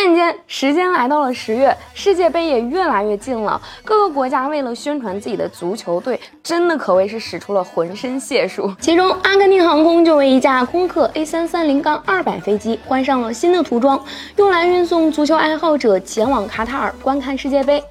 [0.00, 3.60] 眼间，时间来到了十月，世界杯也越来越近了。
[3.84, 8.74] 各个国家为了宣传自己的足球队，真的可谓是使出了浑身解数。
[8.80, 14.02] 其中，阿根廷航空就为一架空客 A330-200 飞机换上了新的涂装，
[14.36, 17.82] 用来运送足球爱好者前往卡塔尔观看世界杯。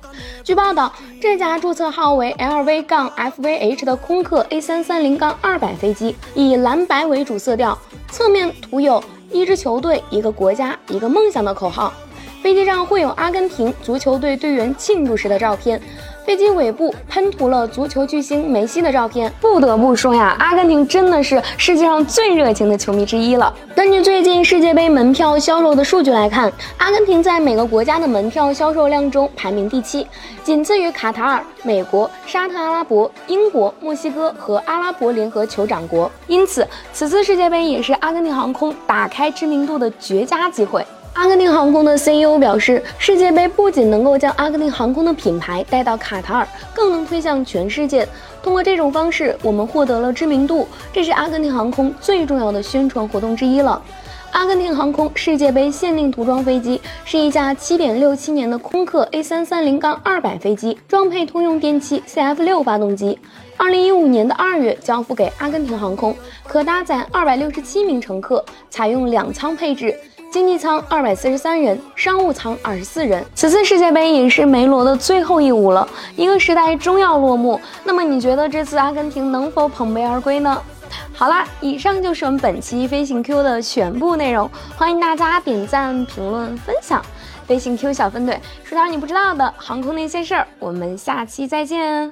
[0.44, 0.92] 据报道，
[1.22, 7.78] 这架注册号为 LV-FVH 的空客 A330-200 飞机以蓝白为主色调，
[8.10, 9.04] 侧面涂有。
[9.32, 11.94] 一支球队，一个国家，一个梦想的口号。
[12.42, 15.82] 飞机上会有阿根廷足球队队员庆祝时的照片，
[16.30, 19.34] 飞机尾部喷涂了足球巨星梅西的照片。
[19.42, 23.52] 不得不说呀，阿根廷真的是世界上最热情的球迷之一了。
[23.76, 30.06] 根据最近世界杯门票销售的数据来看，阿根廷在每个国家的门票销售量中排名第七，
[30.44, 36.12] 仅次于卡塔尔、美国、沙特阿拉伯、英国、墨西哥和阿拉伯联合酋长国。
[36.28, 40.86] 因此，此次世界杯也是阿根廷航空打开知名度的绝佳机会。
[41.20, 48.08] 阿根廷航空的 CEO 表示，世界杯不仅能够将阿根廷航空的品牌带到卡塔尔，更能推向全世界。
[48.42, 53.82] 通过这种方式，我们获得了知名度，这是阿根廷航空最重要的宣传活动之一了。
[54.32, 63.18] 阿根廷航空世界杯限定涂装飞机是一架7.67年的空客 A330-200 飞机，装配通用电气 CF6 发动机。
[63.58, 66.16] 2015年的2月交付给阿根廷航空，
[66.48, 69.96] 可搭载267名乘客，采用两舱配置。
[70.32, 73.26] 经济舱二百四十三人，商务舱二十四人。
[73.34, 77.60] 此次世界杯也是梅罗的最后一舞了，一个时代终要落幕。
[77.84, 80.62] 那么你觉得这次阿根廷能否捧杯而归呢？
[81.20, 87.04] 好啦，以上就是我们本期飞行 Q 的全部内容，欢迎大家点赞、评论、分享。
[87.46, 92.10] 飞行 Q 小分队说点你不知道的航空那些事儿，我们下期再见。